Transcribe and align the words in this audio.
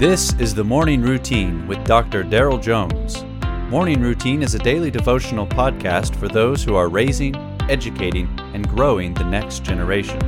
This 0.00 0.32
is 0.38 0.54
the 0.54 0.64
Morning 0.64 1.02
Routine 1.02 1.66
with 1.66 1.84
Dr. 1.84 2.24
Daryl 2.24 2.58
Jones. 2.58 3.22
Morning 3.70 4.00
Routine 4.00 4.42
is 4.42 4.54
a 4.54 4.58
daily 4.58 4.90
devotional 4.90 5.46
podcast 5.46 6.16
for 6.16 6.26
those 6.26 6.64
who 6.64 6.74
are 6.74 6.88
raising, 6.88 7.36
educating, 7.68 8.26
and 8.54 8.66
growing 8.66 9.12
the 9.12 9.24
next 9.24 9.62
generation. 9.62 10.18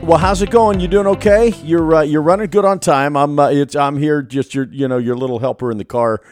Well, 0.00 0.16
how's 0.16 0.40
it 0.40 0.48
going? 0.48 0.80
You 0.80 0.88
doing 0.88 1.06
okay? 1.08 1.52
You're 1.62 1.96
uh, 1.96 2.02
you're 2.04 2.22
running 2.22 2.48
good 2.48 2.64
on 2.64 2.78
time. 2.78 3.18
I'm 3.18 3.38
uh, 3.38 3.66
I'm 3.78 3.98
here 3.98 4.22
just 4.22 4.54
your 4.54 4.64
you 4.72 4.88
know 4.88 4.96
your 4.96 5.14
little 5.14 5.40
helper 5.40 5.70
in 5.70 5.76
the 5.76 5.84
car, 5.84 6.22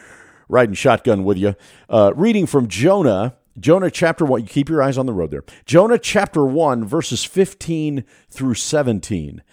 riding 0.49 0.73
shotgun 0.73 1.23
with 1.23 1.37
you. 1.37 1.53
Uh, 1.87 2.13
reading 2.15 2.47
from 2.47 2.67
Jonah, 2.67 3.35
Jonah 3.59 3.91
chapter 3.91 4.25
one. 4.25 4.41
You 4.41 4.47
keep 4.47 4.69
your 4.69 4.81
eyes 4.81 4.97
on 4.97 5.05
the 5.05 5.13
road 5.13 5.29
there. 5.29 5.43
Jonah 5.67 5.99
chapter 5.99 6.43
one, 6.43 6.83
verses 6.83 7.23
fifteen 7.23 8.05
through 8.27 8.55
seventeen. 8.55 9.43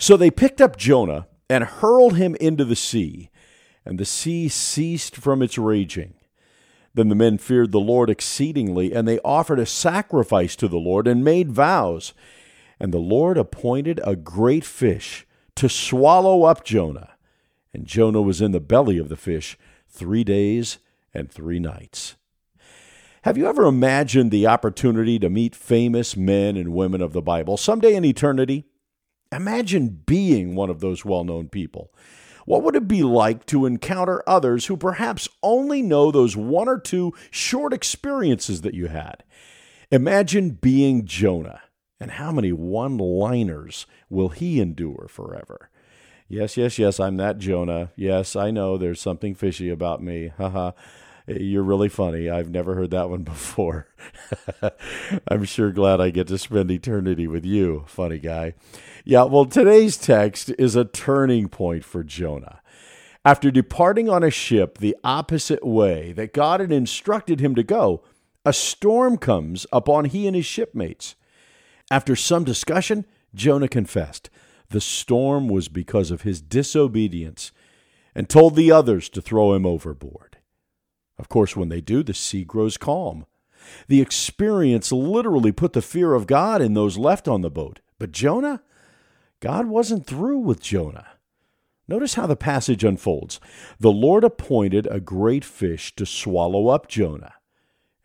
So 0.00 0.16
they 0.16 0.30
picked 0.30 0.62
up 0.62 0.78
Jonah 0.78 1.28
and 1.50 1.62
hurled 1.62 2.16
him 2.16 2.34
into 2.36 2.64
the 2.64 2.74
sea, 2.74 3.28
and 3.84 3.98
the 3.98 4.06
sea 4.06 4.48
ceased 4.48 5.14
from 5.14 5.42
its 5.42 5.58
raging. 5.58 6.14
Then 6.94 7.10
the 7.10 7.14
men 7.14 7.36
feared 7.36 7.70
the 7.70 7.80
Lord 7.80 8.08
exceedingly, 8.08 8.94
and 8.94 9.06
they 9.06 9.20
offered 9.20 9.58
a 9.58 9.66
sacrifice 9.66 10.56
to 10.56 10.68
the 10.68 10.78
Lord 10.78 11.06
and 11.06 11.22
made 11.22 11.52
vows. 11.52 12.14
And 12.80 12.94
the 12.94 12.98
Lord 12.98 13.36
appointed 13.36 14.00
a 14.02 14.16
great 14.16 14.64
fish 14.64 15.26
to 15.56 15.68
swallow 15.68 16.44
up 16.44 16.64
Jonah. 16.64 17.10
And 17.74 17.86
Jonah 17.86 18.22
was 18.22 18.40
in 18.40 18.52
the 18.52 18.58
belly 18.58 18.96
of 18.96 19.10
the 19.10 19.16
fish 19.16 19.58
three 19.86 20.24
days 20.24 20.78
and 21.12 21.30
three 21.30 21.58
nights. 21.58 22.16
Have 23.24 23.36
you 23.36 23.46
ever 23.46 23.66
imagined 23.66 24.30
the 24.30 24.46
opportunity 24.46 25.18
to 25.18 25.28
meet 25.28 25.54
famous 25.54 26.16
men 26.16 26.56
and 26.56 26.72
women 26.72 27.02
of 27.02 27.12
the 27.12 27.20
Bible 27.20 27.58
someday 27.58 27.94
in 27.94 28.04
eternity? 28.06 28.64
Imagine 29.32 30.02
being 30.06 30.54
one 30.54 30.70
of 30.70 30.80
those 30.80 31.04
well 31.04 31.24
known 31.24 31.48
people. 31.48 31.92
What 32.46 32.62
would 32.62 32.74
it 32.74 32.88
be 32.88 33.02
like 33.02 33.46
to 33.46 33.66
encounter 33.66 34.22
others 34.26 34.66
who 34.66 34.76
perhaps 34.76 35.28
only 35.42 35.82
know 35.82 36.10
those 36.10 36.36
one 36.36 36.68
or 36.68 36.80
two 36.80 37.12
short 37.30 37.72
experiences 37.72 38.62
that 38.62 38.74
you 38.74 38.88
had? 38.88 39.22
Imagine 39.90 40.50
being 40.50 41.04
Jonah, 41.04 41.60
and 42.00 42.12
how 42.12 42.32
many 42.32 42.52
one 42.52 42.98
liners 42.98 43.86
will 44.08 44.30
he 44.30 44.60
endure 44.60 45.06
forever? 45.08 45.70
Yes, 46.28 46.56
yes, 46.56 46.78
yes, 46.78 47.00
I'm 47.00 47.16
that 47.16 47.38
Jonah. 47.38 47.90
Yes, 47.96 48.36
I 48.36 48.50
know 48.50 48.78
there's 48.78 49.00
something 49.00 49.34
fishy 49.34 49.68
about 49.68 50.02
me. 50.02 50.32
Haha. 50.38 50.72
You're 51.38 51.62
really 51.62 51.88
funny. 51.88 52.28
I've 52.28 52.50
never 52.50 52.74
heard 52.74 52.90
that 52.90 53.08
one 53.08 53.22
before. 53.22 53.86
I'm 55.28 55.44
sure 55.44 55.70
glad 55.70 56.00
I 56.00 56.10
get 56.10 56.26
to 56.28 56.38
spend 56.38 56.70
eternity 56.70 57.28
with 57.28 57.44
you, 57.44 57.84
funny 57.86 58.18
guy. 58.18 58.54
Yeah, 59.04 59.24
well, 59.24 59.44
today's 59.44 59.96
text 59.96 60.52
is 60.58 60.74
a 60.74 60.84
turning 60.84 61.48
point 61.48 61.84
for 61.84 62.02
Jonah. 62.02 62.60
After 63.24 63.50
departing 63.50 64.08
on 64.08 64.24
a 64.24 64.30
ship 64.30 64.78
the 64.78 64.96
opposite 65.04 65.64
way 65.64 66.12
that 66.12 66.32
God 66.32 66.58
had 66.58 66.72
instructed 66.72 67.38
him 67.38 67.54
to 67.54 67.62
go, 67.62 68.02
a 68.44 68.52
storm 68.52 69.16
comes 69.16 69.66
upon 69.72 70.06
he 70.06 70.26
and 70.26 70.34
his 70.34 70.46
shipmates. 70.46 71.14
After 71.92 72.16
some 72.16 72.42
discussion, 72.42 73.04
Jonah 73.34 73.68
confessed 73.68 74.30
the 74.70 74.80
storm 74.80 75.48
was 75.48 75.68
because 75.68 76.10
of 76.10 76.22
his 76.22 76.40
disobedience 76.40 77.52
and 78.14 78.28
told 78.28 78.56
the 78.56 78.72
others 78.72 79.08
to 79.10 79.20
throw 79.20 79.52
him 79.52 79.66
overboard. 79.66 80.29
Of 81.20 81.28
course, 81.28 81.54
when 81.54 81.68
they 81.68 81.82
do, 81.82 82.02
the 82.02 82.14
sea 82.14 82.44
grows 82.44 82.78
calm. 82.78 83.26
The 83.88 84.00
experience 84.00 84.90
literally 84.90 85.52
put 85.52 85.74
the 85.74 85.82
fear 85.82 86.14
of 86.14 86.26
God 86.26 86.62
in 86.62 86.72
those 86.72 86.96
left 86.96 87.28
on 87.28 87.42
the 87.42 87.50
boat. 87.50 87.80
But 87.98 88.10
Jonah? 88.10 88.62
God 89.40 89.66
wasn't 89.66 90.06
through 90.06 90.38
with 90.38 90.60
Jonah. 90.60 91.06
Notice 91.86 92.14
how 92.14 92.26
the 92.26 92.36
passage 92.36 92.84
unfolds. 92.84 93.38
The 93.78 93.92
Lord 93.92 94.24
appointed 94.24 94.88
a 94.90 94.98
great 94.98 95.44
fish 95.44 95.94
to 95.96 96.06
swallow 96.06 96.68
up 96.68 96.88
Jonah. 96.88 97.34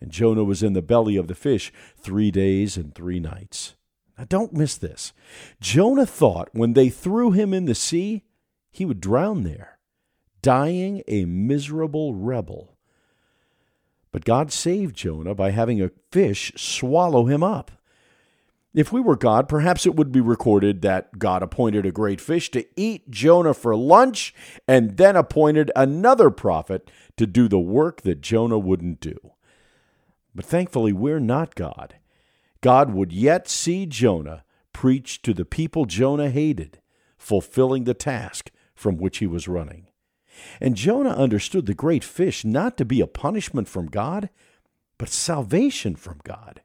And 0.02 0.12
Jonah 0.12 0.44
was 0.44 0.62
in 0.62 0.74
the 0.74 0.82
belly 0.82 1.16
of 1.16 1.28
the 1.28 1.36
fish 1.36 1.72
three 1.98 2.32
days 2.32 2.76
and 2.76 2.94
three 2.94 3.22
nights. 3.22 3.76
Now, 4.18 4.26
don't 4.28 4.54
miss 4.54 4.76
this. 4.76 5.14
Jonah 5.62 6.06
thought 6.06 6.50
when 6.52 6.74
they 6.74 6.90
threw 6.90 7.32
him 7.32 7.54
in 7.54 7.66
the 7.66 7.76
sea, 7.76 8.24
he 8.72 8.84
would 8.84 9.00
drown 9.00 9.44
there, 9.44 9.80
dying 10.42 11.02
a 11.08 11.24
miserable 11.24 12.14
rebel. 12.14 12.75
But 14.16 14.24
God 14.24 14.50
saved 14.50 14.96
Jonah 14.96 15.36
by 15.36 15.52
having 15.52 15.82
a 15.82 15.92
fish 16.10 16.54
swallow 16.56 17.26
him 17.26 17.44
up. 17.44 17.70
If 18.74 18.94
we 18.94 19.02
were 19.02 19.18
God, 19.18 19.50
perhaps 19.50 19.86
it 19.86 19.98
would 19.98 20.14
be 20.14 20.22
recorded 20.22 20.82
that 20.84 21.20
God 21.20 21.44
appointed 21.44 21.86
a 21.86 21.92
great 21.92 22.22
fish 22.22 22.50
to 22.52 22.66
eat 22.80 23.12
Jonah 23.12 23.54
for 23.54 23.76
lunch 23.76 24.34
and 24.70 24.96
then 24.96 25.18
appointed 25.18 25.70
another 25.76 26.30
prophet 26.30 26.90
to 27.18 27.28
do 27.28 27.50
the 27.50 27.60
work 27.60 28.04
that 28.04 28.22
Jonah 28.22 28.58
wouldn't 28.58 29.02
do. 29.02 29.18
But 30.34 30.46
thankfully, 30.46 30.94
we're 30.94 31.20
not 31.20 31.54
God. 31.54 31.96
God 32.62 32.94
would 32.94 33.12
yet 33.12 33.50
see 33.50 33.86
Jonah 33.86 34.46
preach 34.72 35.24
to 35.24 35.34
the 35.34 35.44
people 35.44 35.84
Jonah 35.84 36.30
hated, 36.30 36.80
fulfilling 37.18 37.84
the 37.84 37.94
task 37.94 38.50
from 38.76 38.96
which 38.96 39.18
he 39.18 39.28
was 39.28 39.50
running. 39.50 39.90
And 40.60 40.76
Jonah 40.76 41.12
understood 41.12 41.66
the 41.66 41.74
great 41.74 42.04
fish 42.04 42.46
not 42.46 42.78
to 42.78 42.86
be 42.86 43.02
a 43.02 43.08
punishment 43.08 43.68
from 43.68 43.88
God, 43.88 44.30
but 44.98 45.10
salvation 45.10 45.96
from 45.96 46.20
God. 46.24 46.62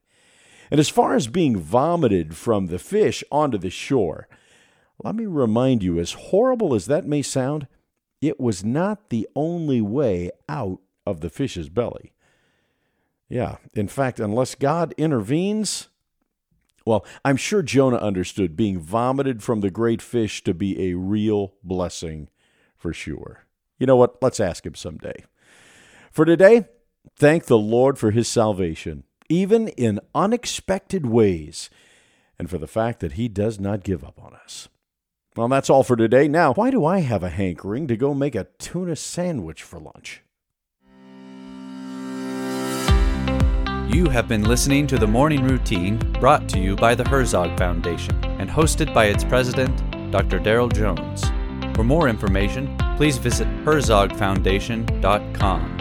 And 0.70 0.78
as 0.78 0.88
far 0.88 1.14
as 1.14 1.26
being 1.26 1.56
vomited 1.56 2.36
from 2.36 2.66
the 2.66 2.78
fish 2.78 3.24
onto 3.30 3.58
the 3.58 3.70
shore, 3.70 4.28
let 5.02 5.14
me 5.14 5.26
remind 5.26 5.82
you, 5.82 5.98
as 5.98 6.12
horrible 6.12 6.74
as 6.74 6.86
that 6.86 7.06
may 7.06 7.22
sound, 7.22 7.66
it 8.20 8.38
was 8.38 8.62
not 8.64 9.08
the 9.08 9.26
only 9.34 9.80
way 9.80 10.30
out 10.48 10.80
of 11.06 11.20
the 11.20 11.30
fish's 11.30 11.68
belly. 11.68 12.12
Yeah, 13.28 13.56
in 13.74 13.88
fact, 13.88 14.20
unless 14.20 14.54
God 14.54 14.94
intervenes, 14.98 15.88
well, 16.84 17.04
I'm 17.24 17.36
sure 17.36 17.62
Jonah 17.62 17.96
understood 17.96 18.56
being 18.56 18.78
vomited 18.78 19.42
from 19.42 19.60
the 19.60 19.70
great 19.70 20.02
fish 20.02 20.42
to 20.44 20.52
be 20.52 20.90
a 20.90 20.94
real 20.94 21.54
blessing 21.62 22.28
for 22.76 22.92
sure. 22.92 23.46
You 23.80 23.86
know 23.86 23.96
what? 23.96 24.22
Let's 24.22 24.38
ask 24.38 24.64
him 24.64 24.76
someday. 24.76 25.24
For 26.12 26.24
today, 26.24 26.66
thank 27.16 27.46
the 27.46 27.58
Lord 27.58 27.98
for 27.98 28.12
his 28.12 28.28
salvation, 28.28 29.04
even 29.28 29.68
in 29.68 30.00
unexpected 30.14 31.06
ways, 31.06 31.70
and 32.38 32.48
for 32.48 32.58
the 32.58 32.68
fact 32.68 33.00
that 33.00 33.12
he 33.12 33.26
does 33.26 33.58
not 33.58 33.82
give 33.82 34.04
up 34.04 34.22
on 34.22 34.34
us. 34.34 34.68
Well, 35.36 35.48
that's 35.48 35.70
all 35.70 35.82
for 35.82 35.96
today. 35.96 36.28
Now, 36.28 36.52
why 36.52 36.70
do 36.70 36.84
I 36.84 37.00
have 37.00 37.22
a 37.22 37.30
hankering 37.30 37.86
to 37.86 37.96
go 37.96 38.12
make 38.12 38.34
a 38.34 38.48
tuna 38.58 38.96
sandwich 38.96 39.62
for 39.62 39.80
lunch? 39.80 40.22
You 43.88 44.08
have 44.08 44.28
been 44.28 44.44
listening 44.44 44.86
to 44.88 44.98
the 44.98 45.06
Morning 45.06 45.42
Routine 45.42 45.98
brought 46.20 46.48
to 46.50 46.60
you 46.60 46.76
by 46.76 46.94
the 46.94 47.08
Herzog 47.08 47.58
Foundation 47.58 48.14
and 48.24 48.50
hosted 48.50 48.92
by 48.92 49.06
its 49.06 49.24
president, 49.24 49.76
Dr. 50.10 50.38
Daryl 50.38 50.72
Jones. 50.72 51.24
For 51.76 51.82
more 51.82 52.08
information, 52.08 52.76
please 53.00 53.16
visit 53.16 53.48
herzogfoundation.com. 53.64 55.79